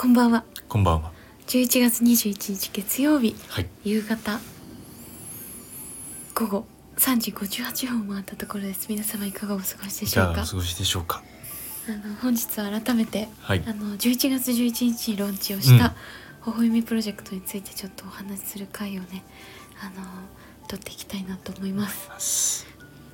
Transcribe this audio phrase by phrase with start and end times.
[0.00, 0.44] こんばんは。
[0.66, 1.12] こんばんは。
[1.46, 3.36] 11月21日月曜日。
[3.48, 3.68] はい。
[3.84, 4.40] 夕方。
[6.34, 6.64] 午後。
[6.96, 8.86] 3時58分を回ったところです。
[8.88, 10.40] 皆様いかがお過ごしでしじょうか？
[10.40, 11.22] お過ごしでしょうか？
[11.86, 13.62] あの本日は改めて、はい。
[13.66, 15.90] あの11月11日にローンチをした
[16.46, 19.22] 「微笑みプロジェクト」についてちょっとお話しする回をね
[19.82, 20.06] あの
[20.66, 21.86] 撮っていきたいなと思いま
[22.18, 22.66] す。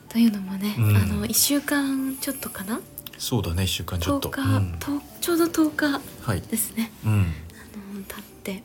[0.08, 0.96] というのもね、うん。
[0.96, 2.80] あの1週間ちょっとかな？
[3.18, 4.28] そうだね、一週間ちょっと。
[4.30, 4.86] 10日、うんと
[5.20, 6.40] ちょうど10日はい。
[6.42, 7.12] ですねうん。
[7.12, 8.62] あの経って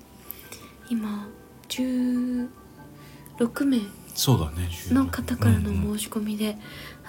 [0.89, 1.27] 今
[1.69, 2.47] 16
[3.65, 3.79] 名
[4.13, 4.69] そうだね。
[4.91, 6.57] の方からのうんうん申し込みで、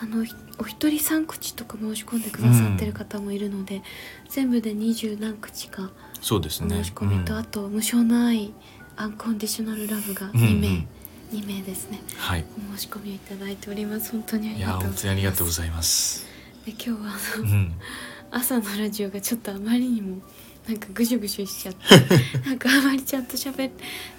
[0.00, 3.82] あのひお一人3口とか申し込んでくださってる方もいるので、
[4.28, 5.90] 全部で20何口か
[6.20, 6.76] そうですね。
[6.84, 8.52] 申し込みと、うんあと無償の愛
[8.96, 10.88] アンコンディショナルラブが2名、うんうん
[11.32, 12.44] 2名ですねはい。
[12.72, 16.26] お申し込みをいただいております本当にありがとうご本当にありがとうございます
[16.66, 17.72] 今日はあの、うん。
[18.30, 20.22] 朝のラジオがちょっとあまりにも
[20.66, 21.80] なんかぐしゅぐしゅしちゃって
[22.48, 23.70] なんかあまりちゃんと喋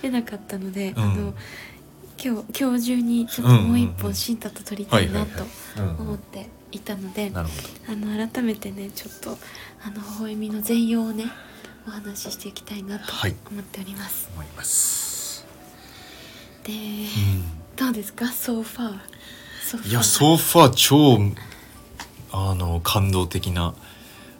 [0.02, 1.33] れなかったので、うんあの
[2.23, 5.45] 今日今日中にちょっともう一本シンタと撮りたいなと
[5.77, 7.44] うん思っていたので、あ
[7.89, 9.38] の改めてねちょっと
[9.83, 11.25] あの微笑みの全容をね
[11.86, 14.27] お話ししていきたいなとはい思っております。
[14.27, 14.33] ど。
[14.36, 15.45] 思います。
[16.64, 17.44] で、うん。
[17.75, 18.99] どうですか？So far?
[19.66, 21.19] so far いや、ソーファー超、
[22.34, 23.73] あの、感動的な、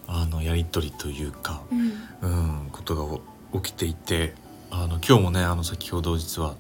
[0.08, 1.94] あの、やりとりというか、うん。
[2.24, 3.22] うん、ことがお
[3.62, 4.34] 起きていて
[4.72, 6.56] あの今日もねあの先ほど実は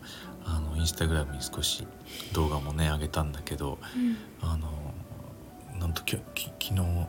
[0.45, 1.87] あのインスタグラムに少し
[2.33, 4.69] 動画もね上げたんだけどうん、あの
[5.79, 7.07] なんときょき昨日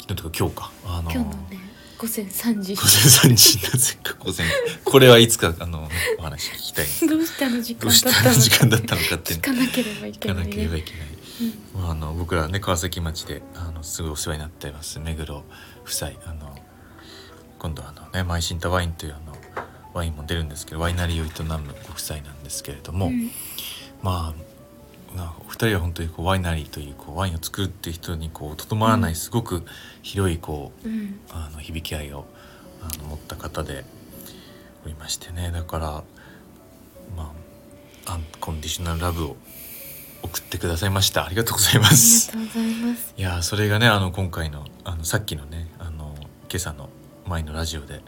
[0.00, 1.58] 昨日というか今日かあの今日のね
[1.98, 2.74] 午前3時。
[2.74, 4.46] 午前3時なぜか午前
[4.84, 5.86] これはいつかあの
[6.18, 6.86] お話聞きたい。
[7.06, 10.54] どうしてあの時間だったのあの時間だったのかって聞かなければい聞かなけないね。
[10.54, 11.19] ければいけない。
[11.74, 15.44] まあ、あの僕らね川崎町であのすごいお世話になっています目黒
[15.84, 16.10] 夫妻。
[16.26, 16.56] あの
[17.58, 19.36] 今度あのねマイシンタワインというあの
[19.92, 23.30] ワインも出るんですけどワイナリーを営むご夫妻なんですけれども、うん。
[24.02, 24.34] ま
[25.14, 29.64] あなお二人は本当にこうワイナリーというこうワインを作るっていう人にこうとどまらないすごく
[30.02, 31.20] 広いこううん。
[31.30, 32.26] あの響き合いを
[32.82, 33.84] あの持った方で
[34.84, 35.50] おりましてね。
[35.52, 35.86] だから
[37.16, 37.32] ま
[38.06, 39.36] あアンコンディショナルラブを
[40.22, 41.24] 送ってくださいました。
[41.24, 42.32] ありがとうございます。
[43.16, 46.88] いやーそれがねあの今回のあのさっきのねあの今朝の
[47.26, 48.00] 前のラジオで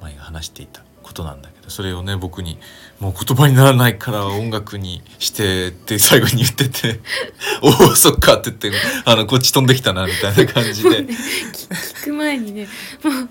[0.00, 2.58] 前が話していたことなんだけどそれをね僕に
[3.00, 7.00] 「もう言葉にならないから音楽にして」って 最後に言ってて
[7.62, 8.72] 「おおそっか」って言って
[9.04, 11.04] あのこっち飛んできたなみたいな感じで。
[11.04, 12.68] 聞聞く前にね
[13.02, 13.28] もうあもう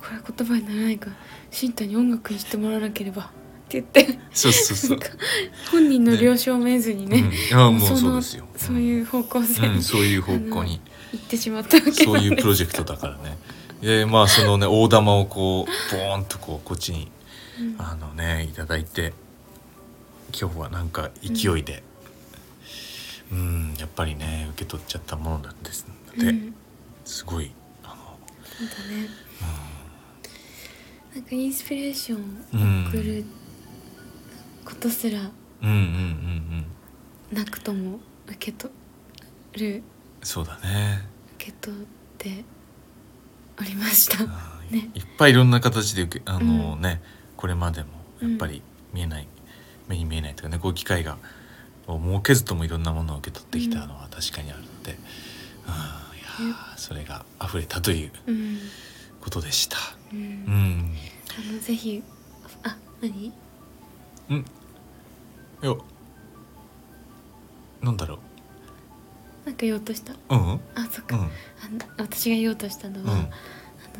[0.00, 1.16] これは言葉にならないから
[1.50, 3.30] 新太に音楽にしてもらわなければ
[3.80, 4.18] って言って。
[4.32, 4.98] そうそうそう。
[5.70, 7.32] 本人の了承を得ずにねうん。
[7.32, 8.46] いやもうそうですよ。
[8.56, 10.80] そういう方向性うん、にそういう方向に。
[11.12, 13.36] 行ってしまったわけそういうプロジェクトだからね。
[13.80, 17.10] でまあそのね大玉をこうボーンとこうこっちに
[17.60, 17.76] うん。
[17.78, 19.12] あのねいただいて
[20.38, 21.82] 今日はなんか勢いで
[23.30, 23.74] うん。
[23.78, 25.86] やっぱりね受け取っちゃったものなんです。
[26.16, 26.54] ので、うん。
[27.04, 27.52] すごい
[27.82, 27.94] あの、
[28.44, 29.08] そうだね。
[31.14, 33.24] なんかインスピレーショうん、ンを送る
[34.64, 35.76] ことすらうんうんうん
[37.32, 37.36] うん。
[37.36, 38.72] なくとも受け取
[39.54, 39.82] る。
[40.22, 41.02] そうだね、
[41.36, 41.80] 受け取っ
[42.18, 42.44] て
[43.60, 44.24] おりました。
[44.24, 44.30] うん
[44.70, 44.90] ね。
[44.94, 47.02] いっぱいいろんな形で受けあのね、
[47.36, 47.88] これまでも
[48.20, 48.62] やっぱり
[48.92, 49.26] 見えない、
[49.88, 51.18] 目に見えないというかねこういう機会が
[51.86, 58.58] を設けずともいろんなものを受け取ってきたのは確かにあるので、うん、いやーそれが溢れたといううん、
[59.20, 59.76] ことでした。
[60.12, 60.18] うん。
[60.18, 60.96] うん、
[61.50, 62.02] あのぜひ
[62.62, 63.32] あ何？
[64.38, 65.74] いや
[67.82, 68.18] なんだろ
[69.44, 70.12] なんか言おうとした？
[70.12, 70.60] ううんうん。
[70.76, 71.28] あそっか、あの
[71.98, 73.18] 私が言おうとしたのは、うん。
[73.20, 73.24] あ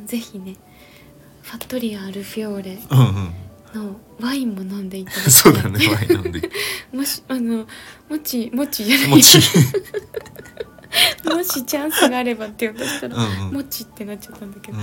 [0.00, 0.54] のぜひね
[1.42, 3.32] ファットリア・アルフィオーレうんうん。
[3.90, 6.50] のワインも飲んでいただきたい そうだねワイン飲んで。
[6.94, 7.66] もしあの
[8.08, 9.08] もちもちじゃない。
[9.08, 9.38] もち。
[11.24, 13.54] もしチャンスがあればって言おうとしたら、うんうん。
[13.54, 14.78] もちってなっちゃったんだけど、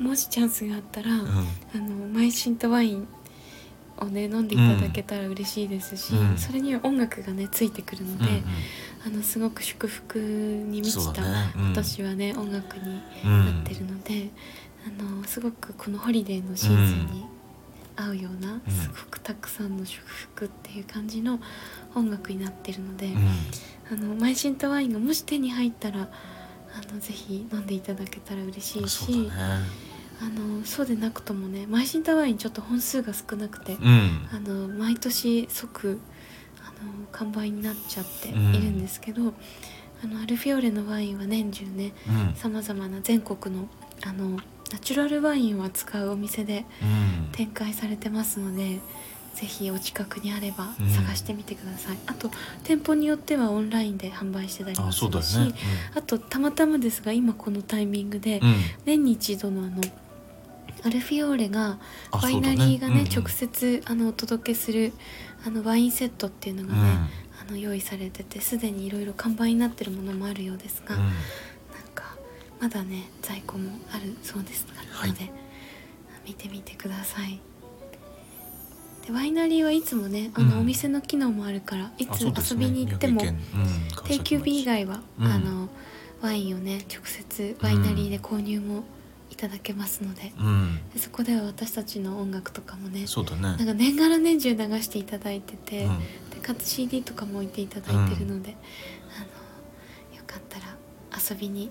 [0.00, 1.28] うもしチャンスがあったら、んうん。
[1.28, 3.06] あのマイシントワイン
[4.00, 6.38] をね飲んでいただけたら嬉しいですし、うん。
[6.38, 8.44] それには音楽がねついてくるので、うん
[9.02, 11.52] あのすごく祝福に満ちた、だね。
[11.56, 11.64] うん。
[11.66, 13.46] 今年はね音楽にうん。
[13.46, 14.28] なってるので、
[14.86, 17.24] あのすごくこのホリデーのシーズンに
[17.96, 18.62] 合うような、ん。
[18.68, 21.40] すごくたくさんの祝福っていう感じの
[21.94, 23.28] 音楽になってるので、うん。
[23.90, 26.02] あのマイシントワインがもし手に入ったら
[26.72, 29.30] あのぜひ飲んでいただけたら嬉しいし
[30.22, 34.28] あのそうでなくともねマイシントワインちょっと本数が少なくて、うん。
[34.30, 35.98] あの毎年即
[36.62, 39.32] あの完売になっちゃっているんですけど、
[40.04, 42.34] あのアルフィオーレのワインは年中ねうん。
[42.34, 43.68] さまざまな全国の
[44.04, 44.38] あの
[44.70, 47.32] ナチュラルワインを扱うお店でうん。
[47.32, 48.80] 展開されてますので
[49.34, 50.90] ぜひお近くにあればうん。
[50.90, 52.30] 探してみてください、あと
[52.64, 55.54] 店舗によってはオンラインで販売してたりもするしね
[55.94, 58.54] あとたまたまですが今このタイミングで、うん、うん。
[58.84, 59.80] 年に一度のあの
[60.84, 61.78] アルフィオーレが
[62.10, 64.92] あワイナリーがねそうだ直接あのお届けする
[65.46, 66.86] あのワインセットっていうのがね、うん。
[67.48, 71.00] あの用意されててすでにいろいろ完売になってるものもあるようですが、うん。
[71.02, 71.12] なん
[71.94, 72.14] か
[72.60, 75.10] まだね在庫もあるそうですはい。
[75.10, 75.30] ので、
[76.26, 77.40] 見てみてください。
[79.06, 80.60] でワイナリーはいつもねあの、うん。
[80.60, 83.40] お店の機能もあるからいあつ遊びに行っても、宮城県。
[83.54, 85.26] うん川定休日以外は、うん。
[85.26, 85.68] あの
[86.20, 88.82] ワインをね直接ワイナリーで購入もい
[89.40, 90.80] ただけますので,、うん。
[90.92, 93.42] でそこでは私たちの音楽とかもねそうだね。
[93.42, 95.98] なんか年がら年中流していただいてて、うん。
[96.30, 98.56] でかつ CD とかも置いていただいてるので、
[99.16, 100.76] あのよかったら
[101.18, 101.70] 遊びに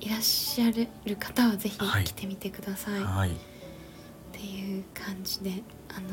[0.00, 2.04] いらっしゃる方はぜひはい。
[2.04, 3.30] 来てみてください、っはい。
[3.30, 3.34] い
[4.32, 6.08] ていう感じであの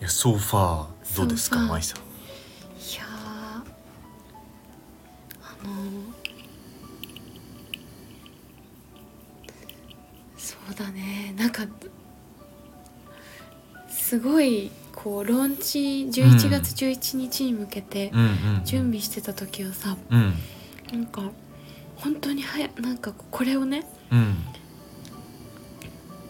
[0.00, 2.09] やソーファーどうですか舞さん
[10.82, 11.34] だね。
[11.36, 11.66] なんか
[13.88, 15.78] すごいこうローンチ
[16.10, 18.10] 11月11日に向けて
[18.64, 20.34] 準備してた時はさうん。
[20.92, 21.30] なんか
[21.96, 24.36] 本当に早なんかこれをねうん。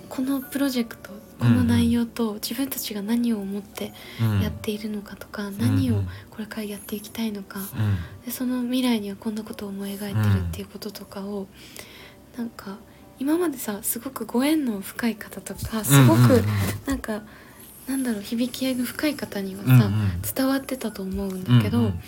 [0.09, 4.41] このプロジェクトこの内容と自分たちが何を思ってうん。
[4.41, 5.59] やっているのかとか、ん。
[5.59, 7.65] 何をこれからやっていきたいのか、うん。
[8.27, 11.47] でその未来にはこんなことを思い描いてるっていうこととかを、
[12.37, 12.77] なんか
[13.21, 16.33] 今までさすごくご縁の深い方とかすごくうんうん。
[16.33, 16.45] うん
[16.87, 17.23] なんか、
[17.87, 19.91] なんだろう響き合いの深い方にはさ、うんうん。
[20.35, 22.01] 伝わってたと思うんだけど、うんうん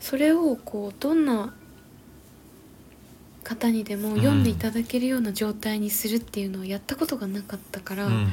[0.00, 1.52] それをこうどんな
[3.44, 8.28] 方にでも読んでいただけるような状態にするっていうのをやったことがなかったから、うんうんうん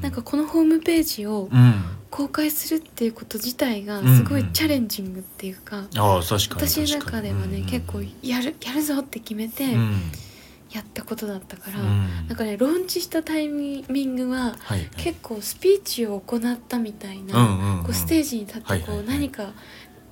[0.00, 1.74] なんかこのホームページをうん。
[2.10, 10.02] 公開するっていうこと自体がうんうんすごいチャレンジングっていうか、ああ確かに私の中ではね、確かに結構やるやるぞって決めてうん
[10.72, 12.26] やったことだったから、うん。
[12.28, 14.90] なんかねローンチしたタイミングははいはい。
[14.96, 17.82] 結構スピーチを行ったみたいな、うんうんうん。
[17.84, 19.06] こうステージに立ってこう、はいはいはい。
[19.06, 19.52] 何か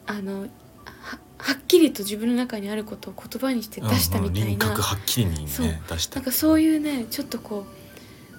[0.06, 0.48] あのは
[1.38, 5.66] はっきりと自分の中にあることを言葉にして出したみたいな、うんうんはっきりにそう。
[5.66, 6.16] ね出した。
[6.16, 7.66] なんかそういうねちょっとこ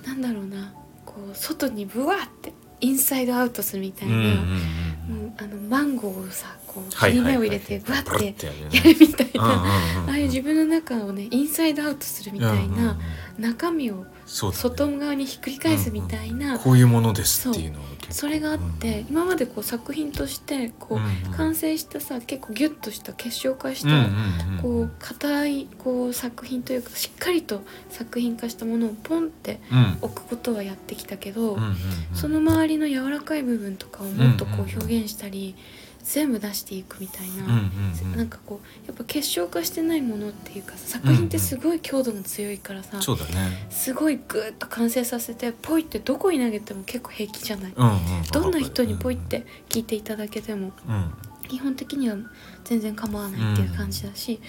[0.03, 0.73] うなんだろうな
[1.05, 4.90] こう外にブワーってインサイドアウトするみたいな、うんうんうん
[5.37, 8.59] あのマンゴーをさこう切り目を入れてブワブワッてやる
[8.99, 12.99] みたいな、ああいう自分の中をねインサイドアウトするみたいなん。
[13.39, 14.61] 中身をそうだね。
[14.61, 18.13] 外側にひっくり返すみたいな、こういうものですっていうのを結構。
[18.13, 21.37] それがあって、今までこう作品としてこう、うんうん。
[21.37, 29.97] 完成したさ結構ギュッとした結晶化した、うんうんうんこう硬いこう作品というかしっかりと作品化したものをポンってうん。
[30.01, 31.75] 置くことはやってきたけど、うんうんうん。
[32.13, 34.79] その周りの柔らかい部分とかをもっとこうんうんううん。
[34.79, 35.55] 表現したり、
[36.03, 38.17] 全部出していくみたいな、うんうんうん。
[38.17, 43.67] なんかこうやっぱ結晶化してないものっていうかさ作品ってすごい強度が強いからさ、そうだね。
[43.69, 47.97] すごいグーッと完成させてポイってどこに投げても結構平気じゃない、うんうん
[48.31, 51.11] どんな人にポイって聞いていただけてもうん。
[51.47, 52.15] 基本的には
[52.63, 54.39] 全然構わないっていう感じだし、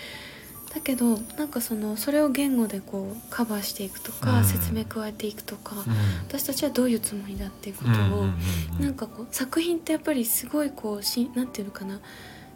[0.75, 4.45] だけどなんかそのそれを言語でこうカバーしていくとか、うん。
[4.45, 5.83] 説明加えていくとか、うん。
[6.29, 8.35] 私たちはどういうつもりだっていうことを、うん
[8.81, 12.00] なんかこう作品ってやっぱりすごいこうしなんていうのかな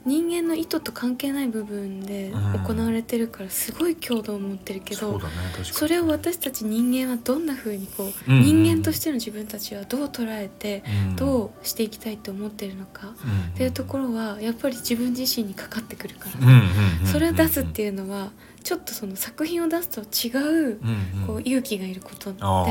[0.06, 2.64] 人間の意図と関係ない部分でうん。
[2.66, 5.64] 行われてるからすごい強度を持ってるけど、そうだね確かに。
[5.66, 11.16] それを私たち人間はどんな風にこう、うんうん人間としての自分たちはどう捉えて、うん。
[11.16, 13.14] どうしていきたいって思ってるのか、うんっ
[13.56, 16.66] ていうところはやっぱり自分自身にかかってくるから、うんうんうん
[17.02, 17.06] うん。
[17.06, 18.30] それを出すっていうのは
[18.62, 21.26] ちょっとその作品を出すと違う、うんうん。
[21.26, 22.62] こう勇気がいることではあ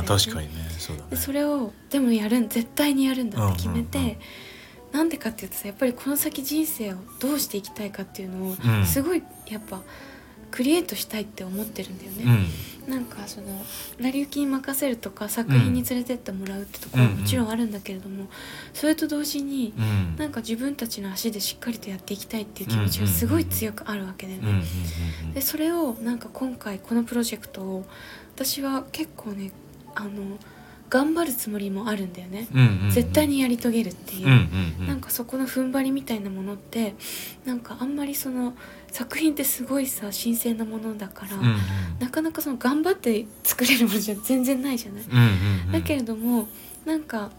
[0.00, 0.68] って、ああ確かにね。
[0.78, 1.10] そうだね。
[1.10, 4.16] でそれをでもやるん絶対にやるんだって決めて、うんうんうん
[4.98, 8.84] なんでかっていうとさやっぱりこの先人生をどうしていきたいかっていうのを、うん。
[8.84, 9.80] すごいやっぱ
[10.50, 12.32] クリエイトしたいって思ってるんだようね。
[12.88, 12.90] ん。
[12.90, 13.46] なんかその
[14.00, 18.26] 成り行きに任せるとか作品に連れてってもらうってところはもちろんあるんだけれども、
[18.74, 20.16] それと同時にうん。
[20.16, 24.48] なんか自分たちの足でしっかりとやっていきたいっていう気持ちがすごい強くあるわけだよね。
[24.48, 24.62] うんうん
[25.26, 25.32] うん。
[25.32, 27.86] でそれをなんか今回このプロジェクトを
[28.34, 29.52] 私は結構ね
[29.94, 30.10] あの
[30.90, 32.48] 頑張るつもりもあるんだよね。
[32.90, 34.48] 絶対にやり遂げるっていう、
[34.82, 36.94] うなんかそこの踏ん張りみたいなものって
[37.44, 38.54] なんかあんまりその
[38.90, 41.56] 作品ってすごいさ新鮮なものだから、うんうん。
[41.98, 45.02] なかなかその頑張って作れるものじゃ全然ないじゃない？
[45.72, 46.48] だけれども
[46.86, 47.30] なんか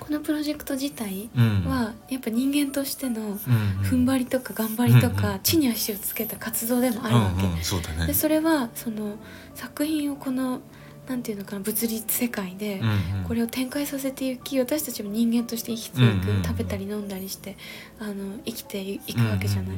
[0.00, 1.64] このプロジェクト自体うん。
[1.64, 9.16] はやっぱ人間としての踏ん張りとか頑張りとか地に足をつけた活動でもあるわけ、でそれはその
[9.54, 10.60] 作品をこの
[11.08, 12.80] なんていうのかな物理世界で
[13.26, 17.56] これを展開させていき私たちも人間として生きていく、食べたり飲んだりして
[17.98, 19.76] あの生きていくわけじゃない。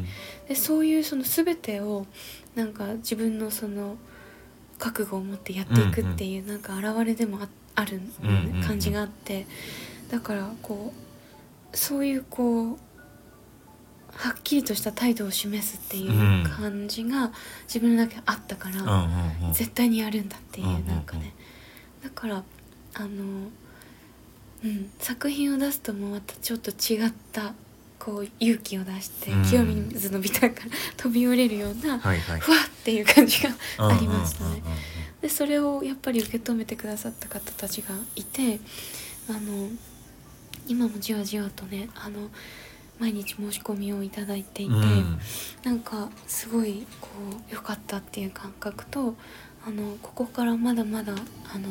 [0.48, 2.06] でそういうその全てを
[2.54, 3.96] なんか自分のその
[4.78, 8.00] 覚悟を持ってやっていくっていうなんか現れでもあある
[8.66, 9.46] 感じがあって。
[10.10, 10.92] だからこ
[11.72, 12.78] うそういうこう
[14.16, 17.32] はっきりとした態度を示すっていう感じが
[17.66, 19.08] 自分の中にあったから、
[19.52, 21.34] 絶対にやるんだっていうなんかね。
[22.02, 22.42] だから
[22.94, 23.08] あの、
[24.64, 27.54] うん、作品を出すともまたちょっと違った
[27.98, 29.44] こう勇気を出してうん。
[29.44, 32.40] 清水のビタから 飛び降りるようなはいはい。
[32.40, 34.62] ふわっていう感じがありましたね。
[35.22, 38.60] でそれをやっぱり受け止めてくださった方たちがいて
[39.28, 39.70] あの
[40.68, 42.28] 今もじわじわとねあの
[42.98, 45.18] 毎日申し込みをいただいていて、うん。
[45.62, 47.08] なんかすごいこ
[47.50, 49.14] う良かったっていう感覚と
[49.66, 51.68] あのここからまだまだあの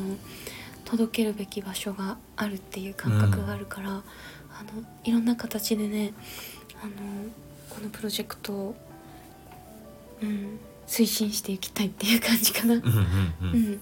[0.84, 4.02] 届けるべき場所があるっていう感覚があるから、あの
[5.04, 6.12] いろんな形でね
[6.82, 6.92] あの
[7.70, 8.76] このプロジェクトを、
[10.22, 12.74] うん、推進していきたいっていう感じかな。
[12.74, 12.94] うんうんう
[13.42, 13.72] うん。
[13.72, 13.80] ん、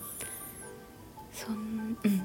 [1.33, 2.19] そんうん。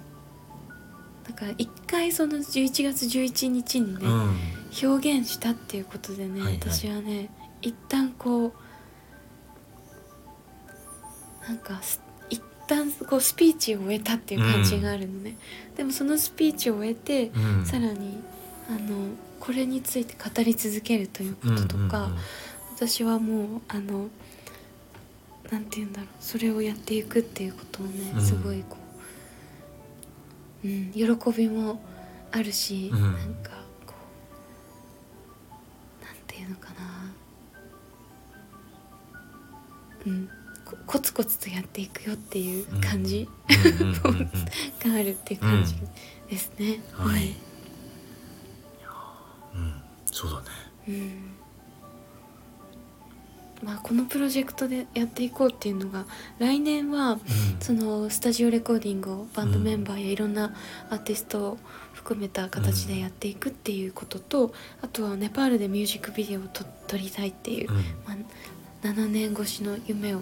[1.27, 4.38] だから一回その11月11日にね、うん
[4.83, 6.59] 表現したっていうことでね、はいはい。
[6.62, 7.29] 私はね
[7.62, 8.53] 一旦こう
[11.47, 15.38] なんかす一旦こうスピーチを終えたっていう感じがあるのね、
[15.75, 17.65] でもそのスピーチを終えて、うん。
[17.65, 18.21] さらに
[18.69, 19.09] あの
[19.39, 22.17] これについて語り続けるということとか、うんうんうん。
[22.75, 24.09] 私はもうあの
[25.50, 28.21] なんて言うんだろうそれをやっていくっていうことをね、うん。
[28.21, 28.77] すごいこ
[30.65, 31.81] う、うん、喜びも
[32.31, 33.01] あるし、うん。
[33.01, 33.56] なんか
[36.38, 37.13] ていうのかな。
[40.06, 40.29] うん。
[40.65, 43.27] こコツコツとやっていくよっていう感じ。
[44.86, 45.75] があるっていう感じ
[46.29, 46.79] ですね。
[46.94, 47.36] はい。
[49.56, 49.82] うん。
[50.06, 50.46] そうだね。
[50.88, 51.46] うん
[53.63, 56.05] まあ、このプロジェクトでやっていこうっていうのが
[56.37, 57.19] 来年はうん。
[57.59, 60.53] そのスタジオレコーディングをバンドメンバーやいろんな
[60.89, 61.57] アーティストを
[61.93, 67.77] 含めた形でやっていくっていうことと、あとはネパールでミュージックビデオをと撮りたいっていう、うん。
[67.77, 67.83] ま
[68.13, 70.21] あ、7年越しの夢を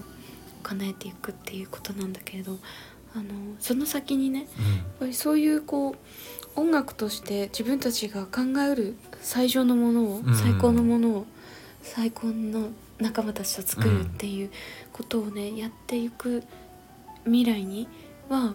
[0.64, 2.58] 叶えていくっていうことなんだけれど
[3.14, 3.24] あの
[3.60, 4.48] その先にねやっ
[5.00, 10.36] ぱりそういうこう音楽として自分たちが考えうる最上のものを、うん。
[10.36, 11.26] 最高のものを
[11.84, 14.52] 最高の仲間たちと作るっていう
[14.94, 16.44] ことをね、やっていく
[17.26, 17.88] 未来に
[18.30, 18.54] は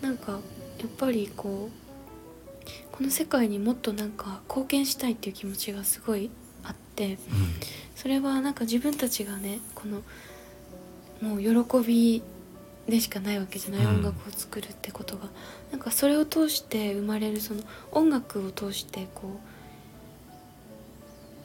[0.00, 0.38] なんかや
[0.86, 1.88] っぱりこう
[2.92, 6.30] この世界にもっとなんか貢献したいっていう気持ちがすごい
[6.64, 7.18] あって
[7.94, 10.02] それはなんか自分たちがねこの
[11.20, 12.22] もう喜び
[12.88, 15.28] でしかないわけじゃない、うん音楽を作るってことが。
[15.70, 19.57] なんかそれを通して生まれるその音楽を通してこう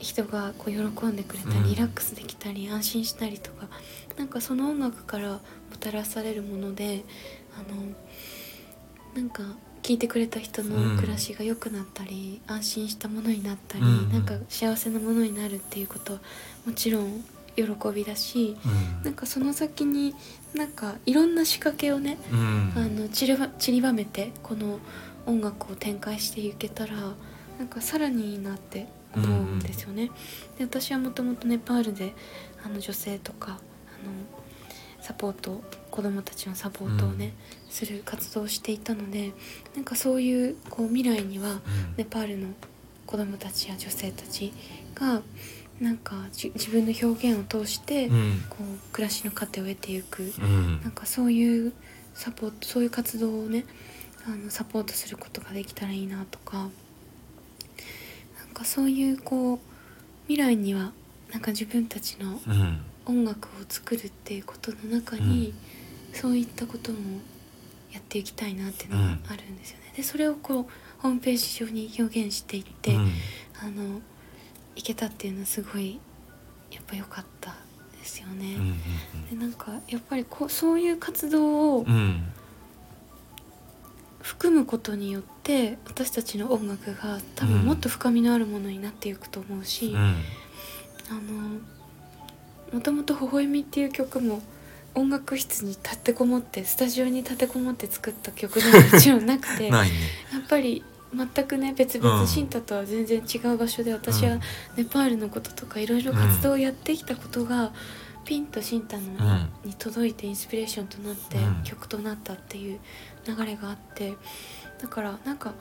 [0.04, 1.64] 人がこう喜んでくれたり、うん。
[1.70, 3.68] リラックスできたり安心したりとか
[4.18, 5.40] なんかその音楽からも
[5.80, 7.04] たらされるもので
[7.58, 7.82] あの
[9.16, 9.44] なんか
[9.82, 14.12] 聴いてくれた人の暮らしが良くなったり、安心したものになったり、うん。
[14.12, 16.20] なんか幸せなものになるっていうことは
[16.66, 17.24] もちろん
[17.56, 19.04] 喜びだしうん。
[19.04, 20.16] なんかその先に
[20.56, 22.74] なんかいろんな仕掛けをねうん。
[22.76, 24.80] あの散りば散りばめてこの
[25.26, 26.94] 音楽を展開していけたら
[27.60, 30.12] なんかさらにいいなって思うんですよね。
[30.58, 32.13] で私はもともとネパールで
[32.65, 33.60] あの女性とかあの
[35.01, 37.34] サポート子どもたちのサポートをね、
[37.70, 39.34] する活動をしていたので
[39.75, 41.60] なんかそういうこう未来にはうん。
[41.98, 42.48] ネパールの
[43.05, 44.53] 子どもたちや女性たち
[44.96, 45.22] が
[45.79, 48.43] なんかじ自分の表現を通して、うん。
[48.50, 50.34] こう暮らしの糧を得ていく。
[50.39, 50.82] うん。
[50.82, 51.74] なんかそういう
[52.13, 53.65] サポートそういう活動をね
[54.25, 56.70] あのサポートすることができたらいいなとか
[58.54, 59.60] かそういうこう
[60.28, 60.92] 未来には
[61.32, 62.82] なんか自分たちのうん。
[63.06, 65.54] 音楽を作るっていうことの中に、
[66.14, 66.98] そういったことも
[67.92, 69.92] やっていきたいなっていうのがあるんですよね。
[69.98, 70.66] でそれをこう
[71.02, 73.12] ホームページ上に表現していって、うん。
[73.62, 74.02] あの
[74.76, 76.00] いけたっていうのはすごい
[76.72, 77.56] やっぱ良かった
[78.00, 78.56] ですよね。
[78.56, 82.24] うんでなんかやっぱりこうそういう活動をうんうん
[84.24, 89.98] 含むことによって私たちの音楽が多分もっと深みのあるものになっていくと思うし、うん。
[89.98, 91.60] あの
[92.74, 94.42] もともと「微笑み」っていう曲も
[94.96, 99.84] 音楽室に立てこもってスタジオに立てこもって作った曲ではもちろんなくて やっ
[100.48, 100.84] ぱり
[101.15, 104.42] 全くね別々、うんシンタとは全然違う場所で私はうん。
[104.77, 107.72] ネパールのこととかいろいろ活動をやってきたことが、
[108.25, 109.70] ピンとシンタの、うん。
[109.70, 111.63] に届いてインスピレーションとなって、うん。
[111.63, 112.80] 曲となったっていう
[113.27, 114.13] 流れがあって
[114.82, 115.53] だからなんか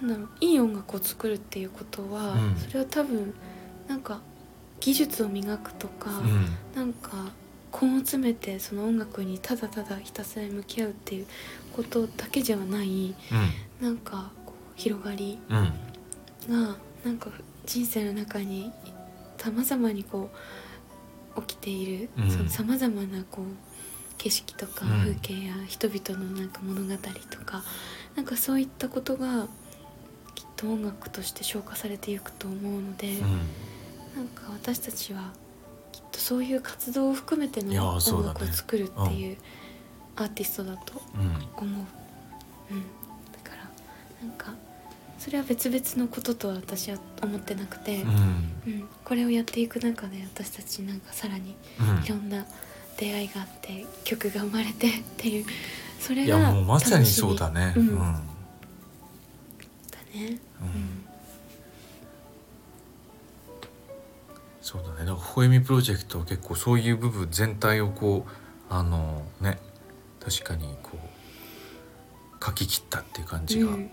[0.00, 2.56] なんだろういい音楽を作るっていうことは、うん。
[2.56, 3.34] それは多分
[3.86, 4.20] なんか
[4.80, 6.46] 技術を磨くとか、うん。
[6.74, 7.32] なんか
[7.72, 11.26] 根を詰めてその音楽にただただひたすら向き合うっていう
[11.76, 13.14] ことだけじゃない
[13.80, 15.58] なんかこう広がりうん。
[15.58, 15.72] うん
[16.48, 17.30] がなんか
[17.66, 18.72] 人生の中に
[19.38, 20.30] さまざまにこ
[21.36, 22.08] う起きている
[22.48, 23.44] さまざまなこう
[24.22, 24.90] 景色とかうん。
[25.00, 26.94] 風景や人々のなんか物語
[27.30, 27.62] とか
[28.16, 29.46] なんかそういったことが
[30.34, 33.16] きっと音楽として消化されていくと思うので、
[34.14, 35.32] なんか私たちは
[35.92, 39.38] きっとそういう活動を含めての音楽を作るっていう
[40.16, 41.28] アーティストだとうんうん。
[41.28, 41.86] 思う、
[42.72, 42.80] うん、
[43.32, 44.52] だからなんか
[45.18, 48.10] それは別々のこととは私は思ってなくて、うん。
[48.10, 48.88] うん。
[49.04, 52.04] これをやっていく中で私たちなんかさらにうん。
[52.04, 52.44] いろんな
[53.00, 55.46] 出会いがあって曲が生まれてっていう
[55.98, 57.72] それいがやもうまさにそうだね。
[57.76, 57.86] ううん。
[57.86, 57.90] ん。
[57.92, 58.20] だね、
[60.14, 60.26] うん。
[60.26, 60.38] うん
[64.62, 64.98] そうだね。
[64.98, 68.30] だからほえみプロジェクトは結構そういう部分全体をこう
[68.72, 69.58] あのね
[70.24, 70.98] 確かにこ
[72.40, 73.90] う書き切ったっていう感じが、うん。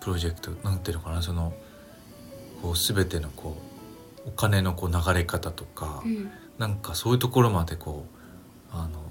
[0.00, 1.22] プロジェクトなんていうのかな。
[1.22, 1.52] その
[2.62, 3.56] こう全てのこ
[4.26, 6.30] うお金のこう流れ方とか、うん。
[6.58, 8.21] なんかそういうところまでこう
[8.72, 9.02] あの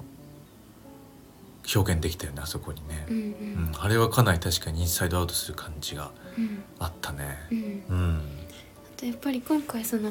[1.74, 3.06] 表現できたよねあそこにね。
[3.10, 3.24] うんうう
[3.70, 6.64] んん、あれはかなり確かにインサイドアウトする感じがうん。
[6.80, 7.38] あったね。
[7.52, 7.84] うん。
[7.90, 10.10] うん、あとやっぱり今回その、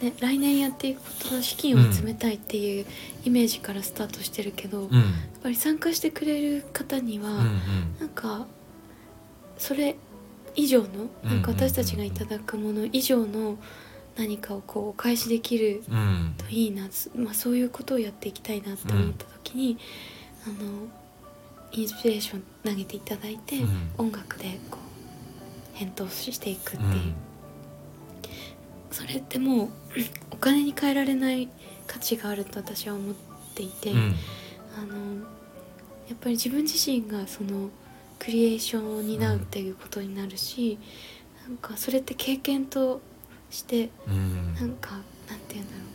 [0.00, 2.86] ね、来年やっていくことの資金を集めたいっていう
[3.24, 7.48] イメージからスタートしてるけど、やっうん、ぱり参加してくれる方には、うん、うん、
[8.00, 8.46] なんか
[9.58, 9.96] それ
[10.54, 10.88] 以上の
[11.24, 13.58] うんなんか私たちがいただくもの以上の
[14.18, 19.78] 何かをこうお返しできるうん、といいな、つまあ、そういうことをやっていきたいなって思った時に、
[20.44, 20.88] あの
[21.70, 23.90] インスピレーション投げていただいて、うん。
[23.98, 24.78] 音楽でこ
[25.74, 27.14] う返答していくっていう、うん、
[28.90, 29.68] それってもう
[30.32, 31.48] お金に換えられない
[31.86, 33.14] 価値があると私は思っ
[33.54, 34.14] ていて、うん、
[34.76, 34.94] あの
[36.08, 37.70] やっぱり自分自身がその
[38.18, 40.78] クリエーションを担うっていうことになるし、
[41.46, 43.00] なんかそれって経験と
[43.50, 44.92] してうん、なんか
[45.28, 45.88] なんて言うんだろう。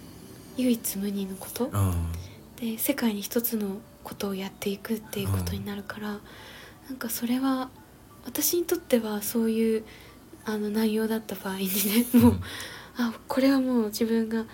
[0.58, 2.12] 唯一無二のこと、うん、
[2.58, 6.20] で世界に一つのことをやっていくっていうことになるから、
[6.90, 7.70] なんかそれは
[8.26, 9.84] 私にとってはそういう
[10.46, 12.40] あの内容だった場合にねもう、
[12.98, 14.46] あこれはもう自分が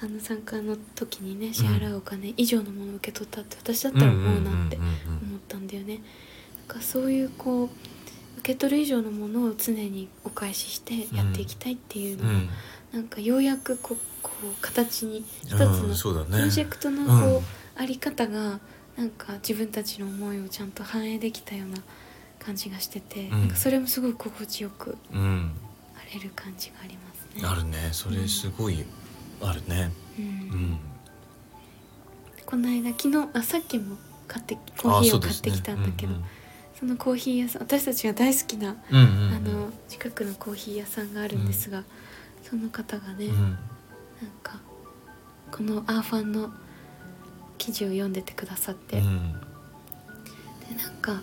[0.00, 4.90] あの参加の時にね支払うお金以上のものを受け取ったって私だったら思うなってうんうん。
[5.28, 6.00] 思ったんだよね。
[6.68, 7.68] なんかそういうこう
[8.38, 12.36] 受け取る以上のものを常にお返ししてやっていきたいっていうのが、うん。
[12.36, 12.48] うん
[12.90, 17.20] なんかようやくこうこう形に一つうんのプロジェクトのうん。
[17.34, 17.42] こう、
[17.76, 18.60] あり方が
[18.96, 21.76] なんか自分たちの思いをちゃんと反映できたような
[22.38, 23.30] 感じがしてて、ん。
[23.30, 25.52] なんかそれもすごい心地よくうん、
[25.96, 27.46] あれる感じがありますね。
[27.46, 27.90] あるね。
[27.92, 28.86] それすごい
[29.42, 29.92] あるね。
[30.18, 30.24] うん。
[30.24, 30.78] うん。
[32.46, 36.14] この間昨日あさっきも買ってコーヒーを買ってきたんだけど
[36.78, 39.34] そ,、のコーヒー屋さん私たちが大好きな、うんうんうん。
[39.34, 41.84] あの近くのコーヒー屋さんがあるんですが、
[42.42, 43.34] その方がね、うん。
[43.34, 43.56] なん
[44.42, 44.60] か
[45.50, 46.50] このアーファンの
[47.56, 49.32] 記事を読んでてくださって、うん。
[50.68, 51.22] でなんか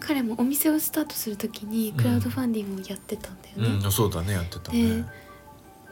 [0.00, 3.80] 彼もお店をスタートする時にクラウドファンディングをやってたんだよね。
[3.84, 5.04] うん、そうだねやってたでね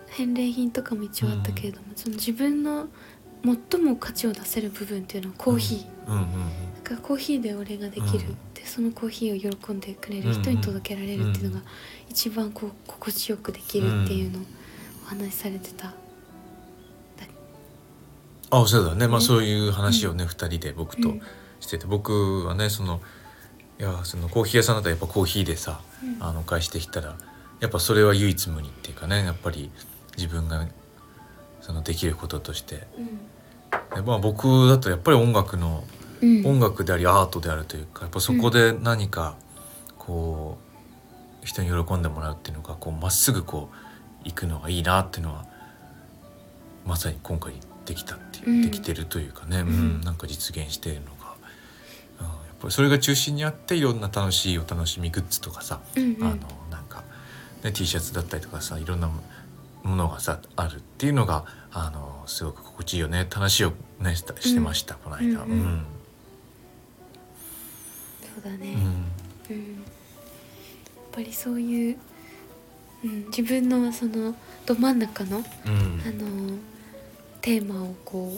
[0.09, 2.89] 返礼品とかも一応あったけれども、その自分の
[3.71, 6.29] 最も価値を出せる部分っていうのはコーヒー、うんうん
[6.83, 8.19] だからコーヒーで俺ができる、うん。
[8.19, 8.35] で
[8.69, 11.63] そのコーヒーを喜んでくれる人に届けられるっていうのが
[12.09, 14.43] 一番こう心地よくできるっていうのを
[15.05, 15.93] お話しされてた。
[18.51, 19.07] あそうだね。
[19.09, 21.23] まあねそういう話をね二、人で僕とうん。
[21.61, 21.87] してて。
[21.87, 23.01] 僕はねその
[23.79, 26.23] いやそのコーヒー屋さんだったらやっぱコーヒーでさうん。
[26.23, 27.17] あのお返してきたら
[27.61, 29.71] やっぱそれは唯一無二っていうかねやっぱり
[30.17, 30.67] 自分が
[31.61, 32.87] そのできることとして。
[33.95, 39.37] でまあ僕だとやっぱり音楽のうん音楽でありアートであるというかやっぱそこで何か
[39.99, 40.59] こ
[41.43, 43.77] う人に喜んでもらうっていうのがこうまっすぐこう
[44.25, 45.47] 行くのがいいなっていうのは
[46.85, 47.55] まさに今回
[47.85, 48.63] できたっていう、うん。
[48.63, 49.69] できてるというかね、うん。
[49.69, 50.01] うん。
[50.03, 51.13] なんか実現しているのが、
[52.21, 56.23] うん、やっぱりそれが中心にあっていろんな楽しいお楽しみグッズとかさ、うんうん。
[56.23, 56.37] あの
[56.71, 57.03] なんか、
[57.63, 59.11] ね、T シャツだったりとかさいろんな
[59.83, 63.23] ものがさあるっていうのがあのすごく心地いいよね。
[63.23, 65.43] って話をねしたしてました、この間。
[65.43, 65.51] うん。
[65.51, 65.87] うん
[68.39, 68.75] そうだね、
[69.51, 69.57] うん。
[69.57, 69.65] うん。
[69.75, 69.85] やっ
[71.11, 71.97] ぱりそういう、
[73.05, 75.43] うん、自分のそのど真ん中のうん。
[75.43, 76.59] あの
[77.41, 78.33] テーマをこ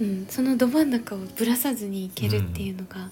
[0.00, 3.08] う、うん、そのど真ん中をぶらさずにいけるっていうのが、なん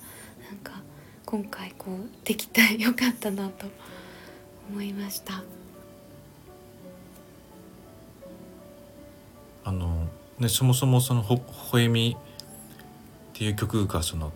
[0.62, 0.82] か
[1.24, 3.66] 今回こうできたよかったなと
[4.70, 5.42] 思いました。
[9.64, 10.06] あの
[10.38, 12.16] ねそもそもそのほ「ほえみ」
[13.34, 14.32] っていう曲がその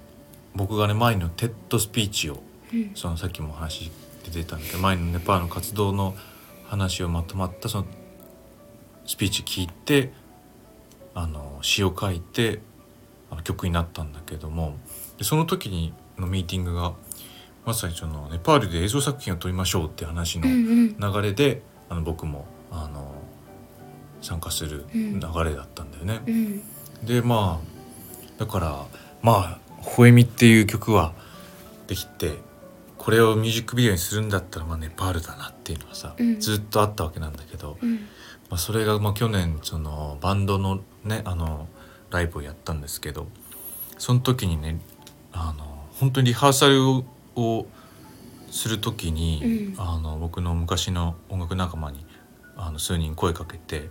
[0.57, 2.91] 僕がね前の TED スピーチをうん。
[2.95, 3.91] そのさっきもお話
[4.25, 6.15] 出てたんだけど前のネパールの活動の
[6.67, 7.87] 話をまとまったその
[9.07, 10.13] スピーチ聞いて
[11.15, 12.61] あの詩を書いて
[13.31, 14.77] あの曲になったんだけども
[15.17, 16.93] でその時にのミーティングが
[17.65, 20.99] まさにそのネパールで映像作品を撮りましょうって話のうん。
[20.99, 23.13] 流れで、あの僕もあの
[24.21, 25.21] 参加するうん。
[25.21, 26.21] 流れだったんだよね。
[26.27, 26.63] うん。
[27.07, 27.78] でまあ
[28.39, 28.87] だから
[29.23, 31.13] まあ「ほえみ」っていう曲は
[31.87, 32.39] できて
[32.97, 36.41] これをミュージックビデオにするんだったらまあネパールだなっていうのはさ、うん。
[36.41, 37.95] ずっとあったわけなんだけど、うん。
[38.51, 41.69] まあ、それがまあ去年そのバンドのねあの
[42.11, 43.27] ライブをやったんですけど
[43.99, 44.81] その時にね
[45.33, 47.05] あの本当にリハーサルを
[47.37, 47.67] を
[48.51, 49.81] する時に、うん。
[49.81, 52.05] あの僕の昔の音楽仲間に
[52.57, 53.89] あの数人声かけて、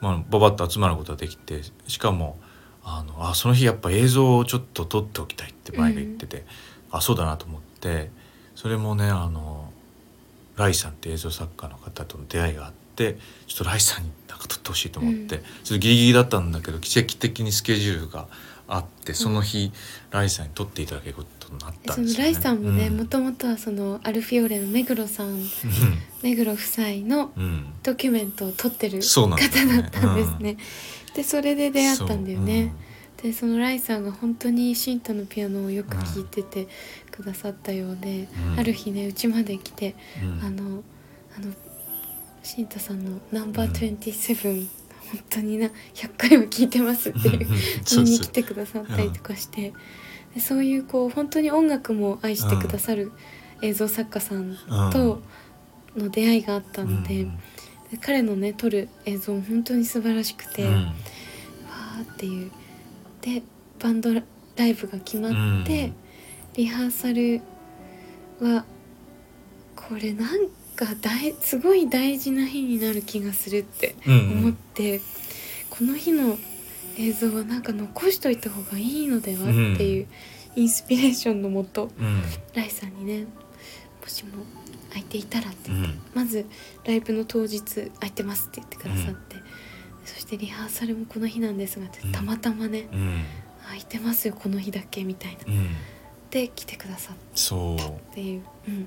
[0.00, 2.38] まあ、ババッと集まることができてしかも
[2.84, 6.44] あのあその日やっぱ映像をちょっと撮っておきたいって前が言ってて、
[6.90, 8.10] あそうだなと思って
[8.54, 9.70] それもねあの
[10.56, 13.16] ライさんって映像作家の方との出会いがあって
[13.46, 15.28] ちょっとライさんになんか撮ってほしいと思って、うん。
[15.28, 18.26] ちょっとギリギリだったんだけど奇跡的にスケジュールが
[18.68, 19.72] あってその日、
[20.10, 22.30] ライさんに撮っていただけることになったそんですよね。
[22.30, 22.96] のライさんもねうん。
[22.98, 25.42] もともとはそのアルフィオーレの目黒さん
[26.22, 27.42] 目黒夫妻のうん。
[27.42, 29.82] うんドキュメントを撮ってる方ね。
[29.82, 30.56] だったんですね。
[31.14, 32.72] でそれで出会ったんだよね。
[33.22, 36.66] でそのライさんが本当にシンタのピアノをよく聴いてて
[37.10, 38.58] くださったようで、うん。
[38.58, 40.32] ある日ねうちまで来て、うん。
[40.32, 40.82] うんあの
[41.36, 41.52] あの
[42.42, 44.68] シンタさんのナンバー27、
[45.12, 47.46] 本当にな100回も聴いてますっていう
[47.98, 49.72] 見に来てくださったりとかして、
[50.34, 53.12] でそういうこう本当に音楽も愛してくださる
[53.62, 54.56] 映像作家さん
[54.92, 55.22] と
[55.96, 57.36] の出会いがあったので,、うん。
[57.36, 57.42] で
[57.98, 60.76] 彼のね撮る映像も本当に素晴らしくて、わうん。
[60.76, 60.92] ー
[62.12, 62.50] っていう。
[63.20, 63.42] で
[63.78, 64.22] バンドラ
[64.66, 65.28] イブが決ま
[65.62, 65.94] って、うん。
[66.54, 67.40] リハーサル
[68.40, 68.64] は
[69.76, 74.38] これなんか大すごい大事な日になる気がするってうんうん。
[74.38, 75.00] 思って、
[75.70, 76.38] この日の
[76.98, 80.06] 映像はなんか残しといた方がいいのではうんっていう
[80.56, 82.22] インスピレーションのもと、うん。
[82.54, 83.24] ライさんにね
[84.00, 84.44] もしも
[84.92, 85.70] 空いていたらって。
[85.70, 86.46] うんまず
[86.84, 87.62] ライブの当日
[88.00, 89.36] 空いてますって言ってくださって、
[90.04, 92.12] そしてリハーサルもこの日なんですがってうん。
[92.12, 93.24] たまたまね、うん
[93.64, 95.52] 空いてますよこの日だけみたいな。
[95.52, 95.68] うん。
[96.30, 97.76] で来てくださっそう。
[97.78, 98.84] たっていう、うん、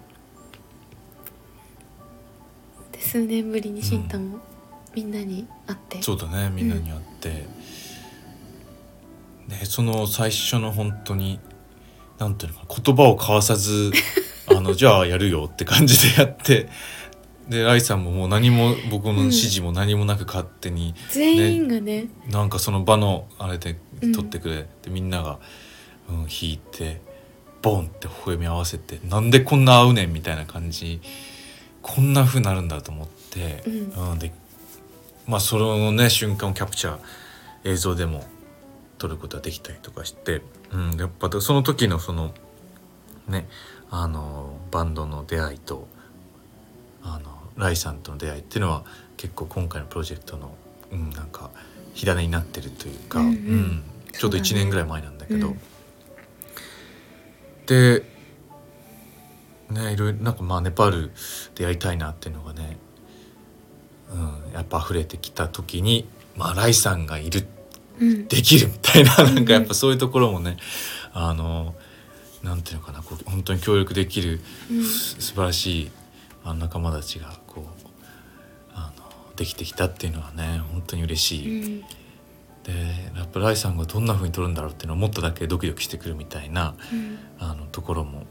[2.91, 4.39] で数年ぶりにシンタも
[4.95, 7.29] みんなに会って、そうだねみんなに会って、
[9.47, 11.39] ねその最初の本当に
[12.17, 13.91] なんていうのかな言葉を交わさず
[14.47, 16.69] あのじゃあやるよって感じでやって
[17.49, 22.07] でライさんももう何も僕の指示も何もなく勝手に、全員がね。
[22.27, 25.39] なんかその場のあれでうん撮ってくれて、みんなが、
[26.09, 27.01] うん、弾いて
[27.61, 31.01] ボンって微笑み合わせてなんでこんな合うねんみたいな感じ
[31.81, 34.19] こんな風になるんだと思って、うん。
[34.19, 34.31] で
[35.27, 36.99] まあそのね瞬間をキャプチャー
[37.63, 38.23] 映像でも
[38.97, 42.33] 撮ることができたりとかして、うん、やっぱその時のその
[43.27, 43.47] ね
[43.89, 45.87] あのバンドの出会いと
[47.03, 48.83] あのライさんとの出会いっていうのは
[49.17, 50.55] 結構今回のプロジェクトの、
[50.91, 51.51] うん、なんか
[51.93, 53.83] 火種になってるというか、うんうん。
[54.11, 55.59] ちょうど1そうだね年ぐらい前なんだけど、うん
[57.65, 58.03] で
[59.71, 61.11] ねいろいろなんかまあネパール
[61.55, 62.77] でやりたいなっていうのがね、
[64.13, 67.47] うん、やっぱ溢れてきた時にまあライさんがいる
[67.99, 68.27] うん。
[68.27, 70.57] できるみたいななんかやっぱそういうところもね
[71.13, 71.73] あの
[72.45, 74.39] なんていうのかなこう本当に協力できる
[74.71, 74.83] うん。
[74.83, 75.91] す素晴らしい
[76.43, 77.65] あの仲間たちがこう
[78.73, 81.67] あのできてきたっていうのはね本当に嬉しうい。
[81.69, 81.81] ん。
[81.81, 82.71] で
[83.15, 87.19] やっぱライさんがどんな風に撮るんだろうっていうのをもっとだけドキドキしてくるみたいなうん。
[87.39, 88.23] あのところも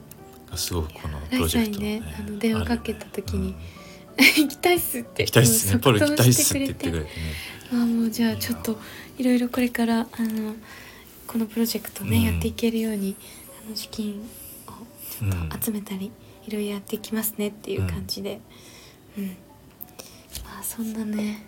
[0.56, 3.54] すごくこのプロジェクトのねねあの電話かけた時に
[4.16, 7.10] 行きたいっすってうん行きたいっすネパール行きたいっすって言ってくれてね。
[7.72, 8.78] あもうじゃあちょっと
[9.18, 10.54] いろいろこれからあの
[11.26, 12.22] このプロジェクトね、うん。
[12.22, 14.70] やっていけるようにあの資金を
[15.10, 15.48] ちょっうん。
[15.48, 16.10] と集めたり、
[16.46, 18.40] いろいろやっていきますねっていう感じで、
[19.16, 19.26] うん。
[20.44, 21.46] まあそんなね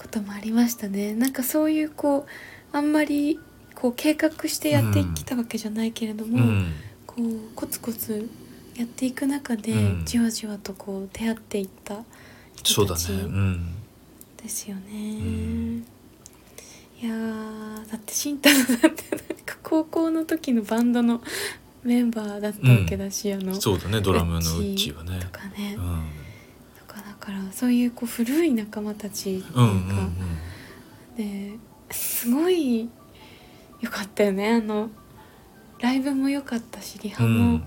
[0.00, 1.14] こともありましたね。
[1.14, 2.26] なんかそういうこ
[2.72, 3.38] うあんまり
[3.74, 6.72] こう計画してやってきたわけじゃないけれども、うん。
[7.06, 8.28] こうコツコツ
[8.76, 10.04] やっていく中で、うん。
[10.04, 12.02] じわじわとこう出会っていった
[12.62, 13.08] 人たち
[14.42, 15.82] ですよね。
[17.02, 21.20] んいやーだって慎太郎だってなんか高校の時のバンドの
[21.82, 25.18] メンバーだったわけだし、あのそうだねドラムのウッチーはね。
[25.20, 26.04] とかね、うん。
[26.78, 30.16] とかだからそういうこう古い仲間たちっていうか、うんうん
[31.16, 31.58] で
[31.90, 32.88] すごい
[33.80, 34.54] 良かったよね。
[34.54, 34.90] あの
[35.80, 37.64] ライブも良かったしリハも、うん。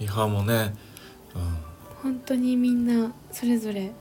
[0.00, 0.74] リハもね。
[2.02, 3.92] 本当にみんなそれぞれ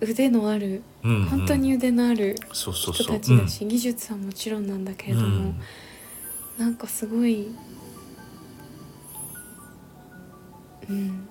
[0.00, 1.22] 腕のあるうんうん。
[1.22, 5.60] うん本当に腕のある人たちだし、技術はもちろんなんだけれども、うん。
[6.58, 7.48] なんかすごい
[10.88, 11.28] うん。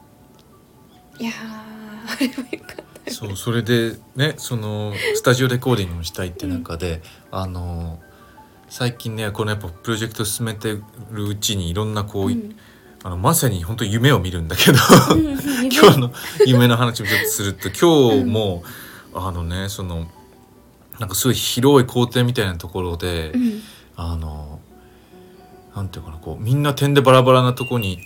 [1.18, 7.02] いやーあれはよかったよそうそれでねそのスタジオレコーディングもしたいって中で、
[7.32, 8.00] あの
[8.68, 10.78] 最近ねこのやっぱプロジェクト進めて
[11.12, 12.56] るうちにいろんなこう、うん
[13.06, 14.80] あのまさに本当夢を見るんだけど
[15.12, 15.40] うんうん
[15.72, 16.12] 今日の
[16.48, 18.64] 夢の話をちょっとすると今日も、
[19.14, 20.08] あのねその
[21.00, 23.62] なんかすごい広い校庭みたいなところで、うん。
[23.96, 24.60] あの
[25.76, 28.00] なんていうかなこうみんな点でバラバラなとこに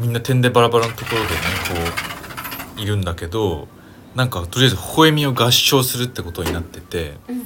[0.00, 1.34] みんな点でバラバラなところでね
[1.68, 3.68] こういるんだけど
[4.16, 7.42] なんかとりあえず微笑みを合唱するってことになっててうん。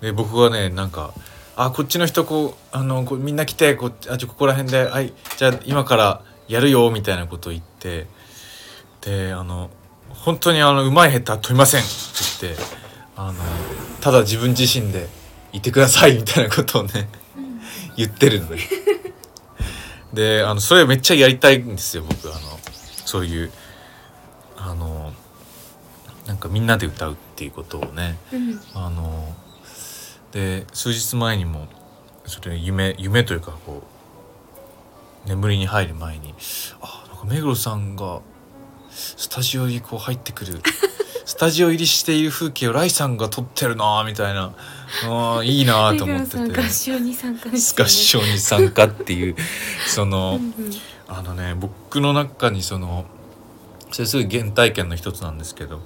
[0.00, 1.14] で僕はねなんか
[1.60, 8.06] 「あこっちの人こうあのこうみんな来てこあじゃあここら辺ではいじゃあ今からやるよ」みたいなことを言って
[9.00, 9.68] であの
[10.10, 11.90] 本当にあのうまい下手は問いませんって
[12.42, 12.62] 言って
[13.16, 13.34] あの
[14.00, 15.08] ただ自分自身で
[15.52, 17.60] いてくださいみたいなことをねうん
[17.96, 18.60] 言ってるのね。
[20.12, 22.38] であのそれめっちゃやりたいんですよ僕あの
[23.04, 23.52] そういう
[24.56, 25.12] あの
[26.26, 29.34] なんかみんなで歌うっていうことをねうんあの
[30.32, 31.66] で数日前にも
[32.26, 33.82] それ夢夢というかこ
[35.26, 36.34] う眠りに入る前に
[36.80, 38.20] あなんか目黒さんが
[38.90, 40.60] スタジオにこう入ってくる
[41.24, 44.54] スタジオ入りしている風景をライさんが撮ってるなみたいな。
[45.04, 46.38] あーいいなと思ってて。
[46.38, 49.36] 合唱に参加して、合唱に参加っていう
[49.86, 50.72] その、うんうん。
[51.06, 53.04] あのね僕の中にその
[53.90, 55.80] それすごい原体験の一つなんですけど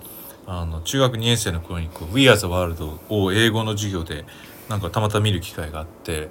[0.61, 4.25] あの中学2年生の頃にこう「We Are the World」を英語の授業で
[4.69, 6.29] なんかたまたま見る機会があって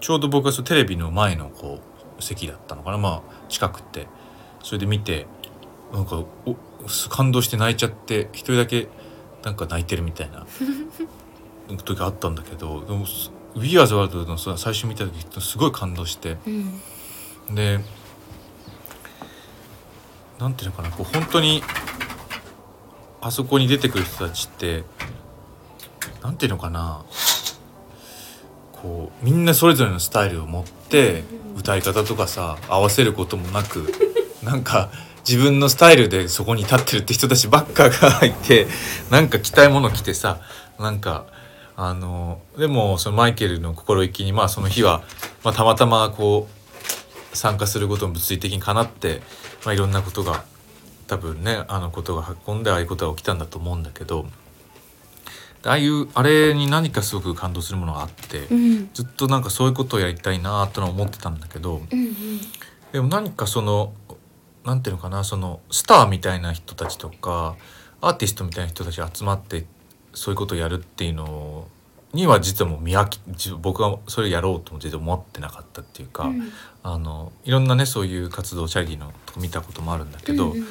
[0.00, 1.80] ちょうど僕はそのテレビの前のこ
[2.18, 2.98] う席だったのかな。
[2.98, 4.06] まあ近くて。
[4.64, 5.26] それで見て
[5.92, 6.56] なんかお
[7.10, 8.88] 感動して泣いちゃって一人だけ
[9.44, 10.46] なんか泣いてるみたいな
[11.84, 13.04] 時があったんだけどでも
[13.54, 16.38] 「We Are the World」のさ最初見た時すごい感動して。
[16.46, 16.80] うん。
[17.54, 17.78] で
[20.38, 21.62] なんていうのかなこう本当に
[23.24, 24.84] あそこに出てくる人たちって
[26.22, 27.02] なんていうのかな。
[28.70, 31.24] こうみんなそれぞれのスタイルを持って
[31.56, 33.90] 歌い方とかさ合わせることもなく
[34.44, 34.90] なんか
[35.26, 38.66] 自分のスタイルでそこに立ってるって人たちばっかがいて
[39.08, 40.40] なんか着たいもの着てさ
[40.78, 41.24] なんか
[41.76, 45.02] あのでもそのマイケルの心意気にまあその日は、
[45.42, 46.46] まあ、たまたまこ
[47.32, 49.22] う参加することも物理的にかなって、
[49.64, 50.44] まあ、いろんなことが
[51.14, 54.26] 多分ねあのことが運んでああいうことが起きたんだと思うんだけど
[55.64, 58.90] ああいうあれに何かすごく感動するものがあって、うん。
[58.92, 62.16] ずっとなんかそういうことをやりたいなとのは思ってたんだけどうんうん。
[62.92, 63.94] でも何かその
[64.64, 67.56] なんていうのかなそのスターみたいな人たちとか
[68.00, 69.64] アーティストみたいな人たちが集まって
[70.12, 71.66] そういうことをやるっていうの
[72.12, 76.50] には実はもう見飽き自僕はそれをやろうとも全然思ってなかったっていうか、うん。
[76.82, 80.66] あのいろんなねそういう活動チャリティーのとこ見たこともあるんだけど、うんうん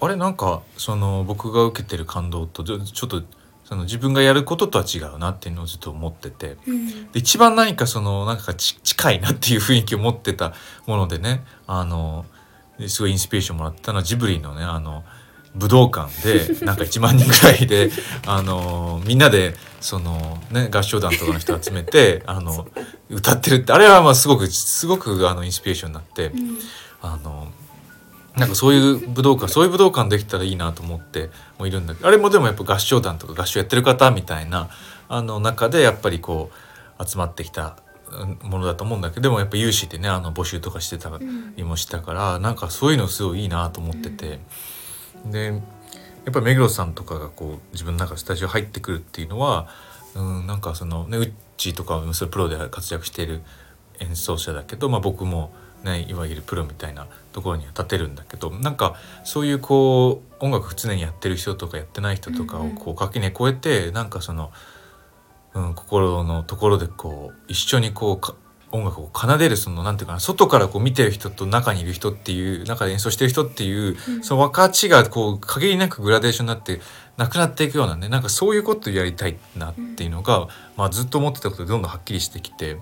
[0.00, 3.22] あれなんかその僕が受けてる感動とちょちょっと
[3.64, 6.56] その自分がやることとは違うなっていうのをずっと思ってて。
[6.66, 10.52] うんで一番何かそのなんかち近いなっていう雰囲気を持ってた
[10.86, 12.26] ものでねあの
[12.88, 15.04] すごいインスピレーションもらったのはジブリのねあの
[15.54, 17.90] 武道館で なんか1万人ぐらいで
[18.26, 22.66] あのみんなでその、ね、合唱団とかの人集めてあの
[23.08, 26.58] 歌ってるってあれはまあすごくすごくあのインスピレーションになってうん
[27.00, 27.52] あの
[28.36, 34.70] なんかそういう武道館そういう武道館できたらいいなと思ってもいるんだけどあれもでもやっぱ合唱団とか合唱やってる方みたいな
[35.08, 36.50] あの中でやっぱりこ
[36.98, 37.76] う集まってきた
[38.42, 41.10] ものだと思うんだけどでもやっぱ有志でねあの募集とかしてた
[41.56, 44.38] りもしたからなんかそういうのすごいいいなと思ってて、
[45.26, 45.46] で
[46.24, 49.68] やっぱ目黒さんとかがこう自分の中でスタジオ入ってくるっていうのは、
[50.14, 53.42] うん、なんかそのねウッチーとかそれプロで活躍している
[54.00, 55.52] 演奏者だけど、まあ、僕も、
[55.84, 62.76] ね、いわゆるプロみたいなところには立てるんだけどなんかそういうこう音楽常にやってる人とかやってない人とかをうんうん。
[62.76, 64.50] こう垣根越えてなんかその
[65.54, 68.34] うん、心のところでこう一緒にこうか
[68.72, 74.24] 音楽を奏でるそのなんていうかな外からこう見てる人と中にいる人っていう中で演奏してる人っていう、うん。
[74.24, 76.80] その分かちがこう限りなくグラデーションになって
[77.16, 82.78] なくなっていくようなねなんかそういうことをやりたいなっていうのが、まあ、ずっと思ってたことでどんどんはっきりしてきて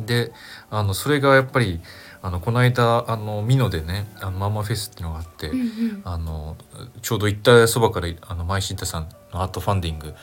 [0.00, 0.32] で
[0.70, 1.80] あのそれがやっぱり
[2.20, 5.48] あのこの間あの美濃でねあのマンマフェスっていうのがあって。
[5.48, 5.68] うんうん
[6.04, 6.56] あの
[7.02, 10.14] ちょうど行ったそばからあのマイシンタさんのアートファンディング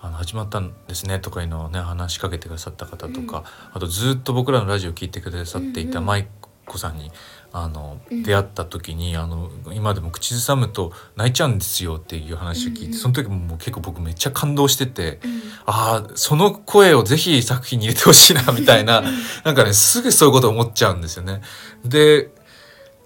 [0.00, 6.26] あの始まったんですねとかいうのをね話しかけてくださった方とか、あとずっと僕らのラジオを聞いてくださっていうんうんたマイ
[6.66, 7.10] コさんに
[7.56, 15.20] あの、うん出会った時にあの今でも口ずさむと泣いちゃうんですよっていう話を聞いて、うんうんその時ももう結構僕めっちゃ感動してて。
[15.24, 19.02] うんああその声をぜひ作品に入れてほしいなみたいな
[19.44, 21.40] なんかねすぐそういうこと思っちゃうんですよね。
[21.86, 22.30] で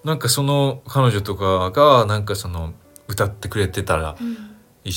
[0.03, 2.73] なんかその彼女とかがなんかその
[3.07, 4.37] 歌ってくれてたらうん
[4.83, 4.91] い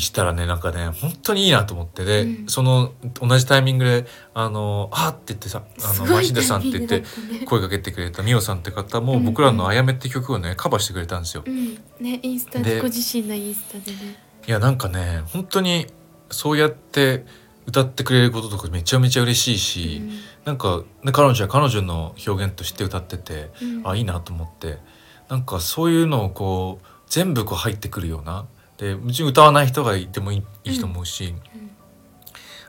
[0.00, 2.46] したらねなんかね本当にいいなと思ってで、うん。
[2.48, 7.04] その同じタイミングで「あのあーって言ってさあのマシンダさんって言って
[7.44, 9.24] 声かけてくれたミオさんって方もうんうん。
[9.26, 11.44] 僕らの「あやめ」って曲をねカバーしてくれたんですよ。
[11.46, 11.74] うん。
[12.00, 14.18] ねインスタででご自身のインスタでね。
[14.46, 15.86] いやなんかね本当に
[16.30, 17.24] そうやって
[17.66, 20.02] 歌ってくれることとかめちゃめちゃ嬉しいし、
[20.44, 23.88] なんか、ね、彼女は彼女の表現として歌ってて、うん。
[23.88, 24.78] あいいなと思って
[25.30, 28.46] なんかそういうのをこう全部こう入ってくるような
[28.78, 31.70] でもち歌わない人がいてもいいいいと思うし、うん。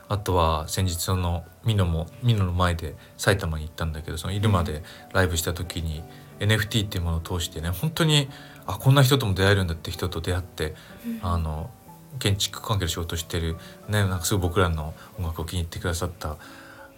[0.08, 6.04] あとは先日そのミノもミノの前で埼玉に行ったんだけどその入間でライブした時に
[6.38, 8.28] NFT っていうものを通してね本当に
[8.66, 11.18] あこんな人とも出会えるんだって人と出会ってうん。
[11.22, 11.70] あの
[12.18, 13.56] 建築関係の仕事してる
[13.88, 16.36] ねなんかすごい僕らの音楽を気に入ってくださった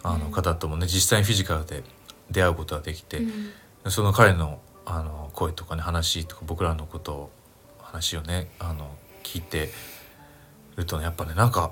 [0.03, 0.31] あのうん。
[0.31, 1.83] 方ともね実際にフィジカルで
[2.29, 3.27] 出会うことができて、う
[3.87, 3.91] ん。
[3.91, 7.31] その彼のあの声とかね話とか僕らのことを
[7.91, 8.89] 話をねあの
[9.23, 9.69] 聞いて
[10.75, 11.71] るとねやっぱねなんか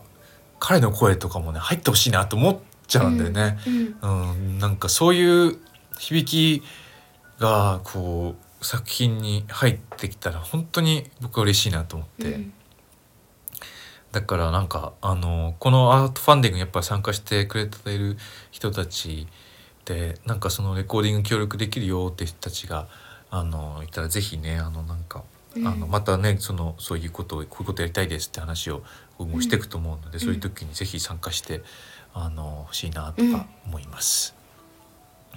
[0.60, 3.58] 彼の声とかもね入ってほしいなと思っちゃうんだよね。
[4.02, 5.60] うんうん、なんかそういう
[6.00, 6.64] 響き
[7.40, 12.54] がこう作品に入ってきたら本当に僕は嬉しいなと思って、うん。
[14.12, 18.18] だからなんかあのこのアートファンディングにやっぱ参加してくれている
[18.50, 19.28] 人たち
[19.86, 22.88] でなんかそのレコーディング協力できるよって人たちが
[23.30, 28.84] あのいたらぜひねあのなんか、うんあのまたねそのそういうことをこういうことやりたいですって話を
[29.18, 30.20] 今後していくと思うので、ん。
[30.20, 31.62] そういう時にぜひ参加して
[32.14, 34.36] あの欲しいなとか思います。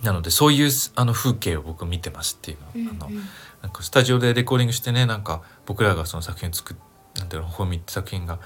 [0.02, 3.11] なのでそういうあの風景を僕見てますっていうの,、あの
[3.62, 6.76] なんかスタジオでレコーディングしてねなんか僕らがその作品を作っ
[7.18, 8.38] なんていうのホーミって作品が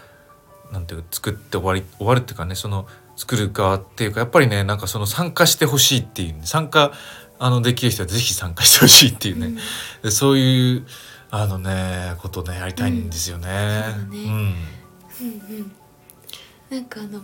[0.73, 6.93] なんていうか作って終わり終わるっていうかねその作る側っていうかやっぱりねなんかその参加してほしいっていう、ね、参加
[7.39, 9.59] あのできる人はぜひ参加してほしいっていうね、うん。
[10.03, 10.87] でそういう
[11.37, 13.49] あのねことねやりたいんですよね。
[13.49, 13.93] うん。
[13.93, 14.19] そうだね。
[14.23, 14.31] うん。
[14.31, 15.73] うんうん。
[16.71, 17.21] なんかあの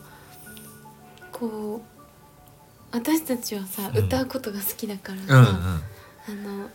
[1.32, 4.04] こう私たちはさ、うん。
[4.04, 6.56] 歌うことが好きだからさ、うんうん。
[6.56, 6.70] あの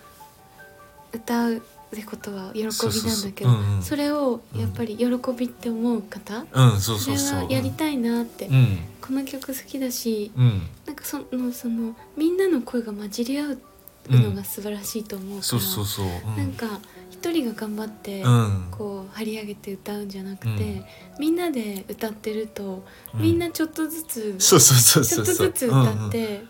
[1.14, 1.62] 歌うっ
[1.98, 5.06] てことは喜びなんだけどそれをやっぱり喜
[5.38, 8.80] びって思う方、うんそうそれはやりたいなって、うん。
[9.02, 10.62] この曲好きだしうん。
[10.86, 13.60] なんかそのそのみんなの声が混じり合う
[14.10, 16.06] のが素晴らしいと思うから、そうそうそう。
[16.06, 16.38] うん。
[16.38, 16.80] なんか
[17.26, 18.68] 一人が頑張って、うん。
[18.70, 20.86] こう張り上げて歌うんじゃなくて、うん。
[21.20, 22.86] みんなで歌ってると、
[23.16, 23.22] うん。
[23.22, 26.44] みんなちょっとずつそうそうそうちょっとずつ歌って、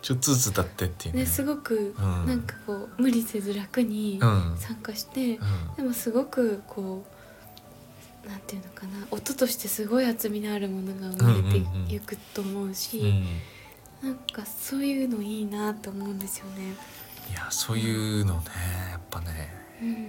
[0.00, 2.26] ちょっとずつ歌ってっていうね、すごくうん。
[2.26, 4.56] なんかこう無理せず楽にうん。
[4.58, 5.76] 参加して、うん。
[5.76, 7.04] でもすごくこ
[8.24, 12.98] うなんていうのかな音としてすごい厚みのあるものが生まれてうんうんうんいくと思うし、
[14.02, 14.08] うん。
[14.08, 16.74] なんかそういうのいいなと思うんですよね。
[17.30, 18.42] いやそういうのね
[18.92, 19.52] やっぱね。
[19.56, 19.61] うん、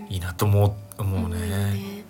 [0.09, 2.03] いいなと思う思うね。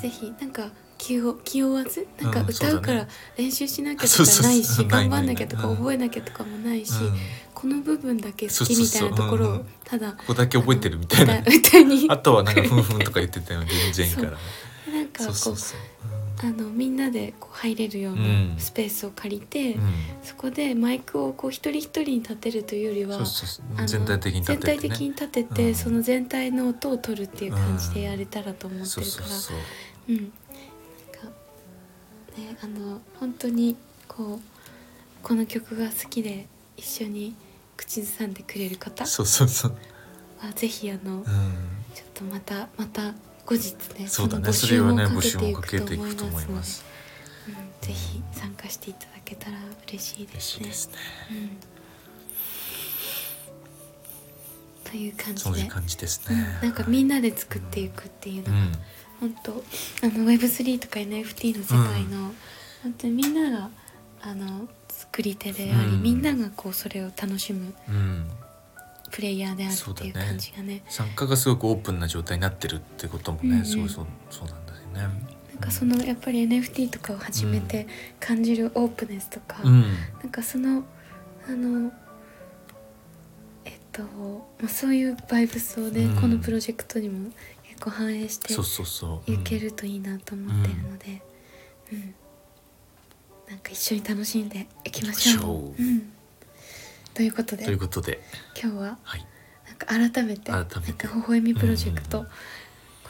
[0.00, 5.76] ぜひなんか気を気負わずなんかうん歌うから練習しなきゃとかないし頑張んなきゃとかうん。
[5.76, 7.16] 覚えなきゃとかもないし、うん。
[7.54, 12.06] この部分だけ好きみたいなところをただここだけ覚えてるみたいな歌歌に。
[12.10, 14.36] あとはなんかふんふんとか言ってたよ全然いいからね。
[14.92, 15.76] なんかこそううそう。
[15.76, 18.54] そうあのみんなでこう入れるよううなん。
[18.58, 19.92] スペースを借りて、うん。
[20.22, 23.20] そこでマイクをこう一人一人に立てるというよりは
[23.86, 25.74] 全体的に立てて全体的にね立てて、うん。
[25.74, 29.26] その全体の音を取るっていう感じでやれたらと思ってるから。
[29.28, 29.52] そ
[30.08, 30.16] うん。
[30.16, 30.30] なんか
[32.36, 33.76] ねあの本当に
[34.08, 34.40] こう
[35.22, 37.34] この曲が好きで一緒に
[37.76, 39.76] 口ずさんでくれる方そうそうそう。
[40.38, 41.24] はぜひあのうん。
[41.94, 43.14] ちょっとまたまた
[43.46, 44.46] 後日ねそうだね。
[44.46, 46.84] のそれはね募募集集もかけてていくと思思います。
[47.48, 50.66] うん、ぜひ参加していただけたら嬉しいですね。
[50.68, 50.74] ね。
[51.30, 51.34] う
[54.86, 54.90] ん。
[54.90, 58.72] という感じそういうで、感じですうんねなんかみんなで作っていくっていうのが、うん。
[59.20, 59.54] 本当あ
[60.06, 62.32] の Web3 とか NFT の世界の、
[62.82, 63.70] 本当にみんなが
[64.22, 66.02] あの作り手であり、うん。
[66.02, 67.74] みんながこうそれを楽しむ。
[67.88, 68.30] うん
[69.10, 70.82] プレイヤーであるっていう感じがね。
[70.88, 73.58] 参加がすごくオープンな状態になってるってこともね、うん。
[73.58, 75.14] うんそうそうそうなんだよね。
[75.54, 77.86] なんかそのやっぱり NFT とかを始めて
[78.18, 79.82] 感じるオープネスとか、うん。
[79.82, 80.84] なんかその
[81.48, 81.92] あの
[83.64, 86.20] えっと、まあ、そういうバイブスをね、うん。
[86.20, 87.30] このプロジェクトにも
[87.68, 88.54] 結構反映して。
[89.32, 91.22] いけるといいなと思ってるので、
[91.92, 92.14] うん。
[93.50, 95.42] なんか一緒に楽しんでいきましょう。
[95.42, 95.82] 行きましょう。
[95.82, 96.12] うん、
[97.14, 97.64] ということで。
[97.64, 98.22] ということで、
[98.60, 99.26] 今日ははい、
[99.66, 101.06] なんか改めて改めて。
[101.06, 102.26] なんか微笑みプロジェクト、うん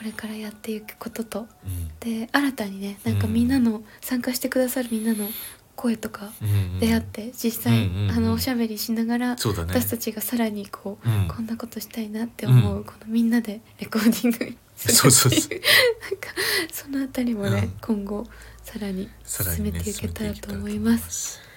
[0.00, 1.40] これからやっていくことと。
[1.40, 1.88] うん。
[2.00, 5.28] で新たにねなんかうんみんなの、参加してくださるみんなの
[5.76, 6.32] 声とか
[6.80, 8.10] 出会って実際、うんうんうん。
[8.12, 9.74] あのおしゃべりしながら、そうだね。
[9.74, 11.28] 私たちがさらにこう、うん。
[11.28, 12.84] こんなことしたいなって思う、うん。
[12.84, 15.50] このみんなでレコーディングそうそうそう。
[15.50, 16.28] なんか
[16.72, 17.72] そのあたりもね、うん。
[17.82, 18.26] 今後
[18.64, 21.49] さらにさらにね進めていけたらと思い進めてます。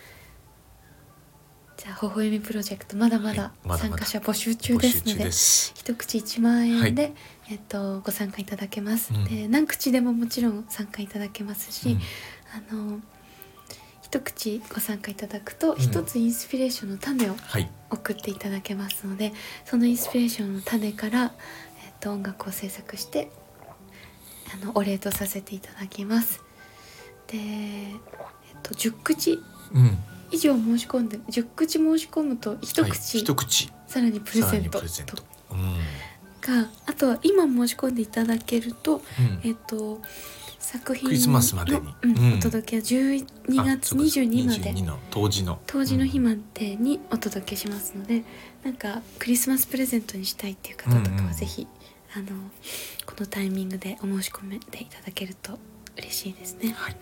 [1.83, 1.87] す。
[1.87, 5.29] じゃあ微笑みプロジェクトまだまだ参加者募集中ですので。
[5.29, 7.13] 一口1万円で、はい
[7.51, 12.01] えっと、ご参加いただけます、うんで何口でももちろん参加いただけますし、うん
[12.55, 12.99] あの
[14.01, 19.33] 一口ご参加いただくとん一つインスピレーションの種をはい、送っていただけますので
[19.65, 21.33] そのインスピレーションの種から、
[21.83, 23.31] えっと、音楽を制作して
[24.53, 26.43] あのお礼とさせていただきます。
[27.25, 27.95] で、えっ
[28.61, 29.39] と、10口
[29.73, 29.97] うん、
[30.33, 33.71] 以上申し込んで10口申し込むと一はい口、一口。
[33.87, 34.79] さらにプレゼント。
[34.79, 35.15] プレゼント。
[35.15, 35.23] と。
[35.51, 35.77] うん、
[36.41, 39.01] かあとは今申し込んでいただけると、うん。
[39.43, 40.01] えっと
[40.59, 42.35] 作品クリスマスまでに。
[42.37, 44.71] お届けは12月あそうだ22まで。
[44.71, 45.59] 22の当時の。
[45.67, 48.23] 当時の日うんまでにお届けしますので、
[48.63, 51.67] なんかクリスマスプレゼントにしたいっていう方とかはぜひ、
[52.15, 52.25] あの
[53.05, 55.59] このタイミングでお申し込めていただけると
[55.97, 56.95] 嬉しいですね、はい、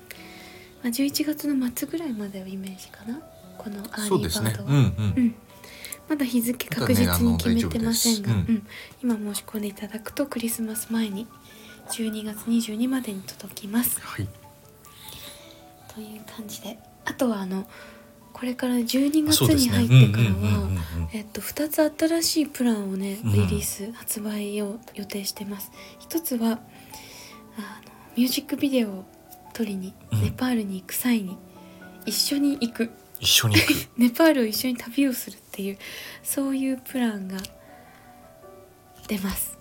[0.83, 3.19] まあ、11月の末ぐらいまでをイメージかな。
[3.57, 4.63] この Early Bird。
[4.63, 4.69] は。
[4.69, 5.13] うんうん。
[5.15, 5.35] うん。
[6.09, 8.67] まだ日付確実に決めてませんが、ねうん。
[9.01, 11.27] 今申し込んでいただくとクリスマス前に
[11.89, 14.01] 12月22までに届きます。
[14.01, 14.27] はい、
[15.93, 16.79] という感じで。
[17.05, 17.67] あとはあの
[18.33, 23.33] これから12月に入ってからはえっと2つ新しいプランをねうん。
[23.33, 25.71] リリース、発売を予定してます。
[25.99, 26.59] 一つはあの
[28.17, 29.05] ミュージックビデオ
[29.61, 30.21] を撮りにうん。
[30.23, 31.37] ネパールに行く際に
[32.05, 32.89] 一緒に行く。
[33.19, 33.73] 一緒に行く。
[33.97, 35.77] ネパールを一緒に旅をするっていう
[36.23, 37.37] そういうプランが
[39.07, 39.57] 出ます。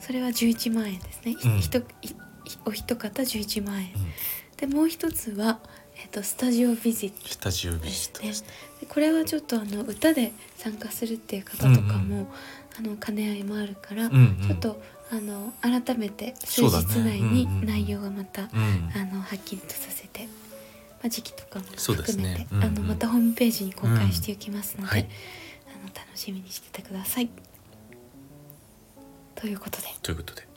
[0.00, 1.60] それは11万円ですね、うん。
[1.60, 1.82] ひとい
[2.66, 4.12] お一方11万円、うん。
[4.56, 5.60] でもう一つは、
[5.96, 8.48] えっとスタジオビジットスタジオビジットですね。
[8.80, 12.26] でこれはちょっとあの歌で参加するっていう方とかも、うん。
[12.76, 14.46] あの兼ね合いもあるから、うんうん。
[14.46, 14.82] ちょっと
[15.16, 18.60] あの改めて数日内に内容がまた、ねうん。
[18.60, 20.28] うん、あのはっきりとさせて、ま
[21.04, 24.88] あ、時期とかも含めて、ねうんうん、あのまたホームページに公開していきますので、うん。
[24.88, 25.08] はい、
[25.68, 27.28] あの楽しみにしててください。
[29.36, 29.84] ということで。
[30.02, 30.48] ということで。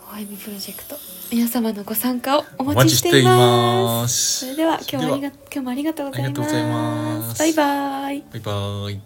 [0.00, 0.96] ホワイミプロジェクト
[1.30, 4.40] 皆様のご参加をお待ちしています。
[4.40, 7.38] それでは今日はありが今日もありがとうございます。
[7.38, 8.24] バイバイ。
[8.32, 9.00] バイバイ。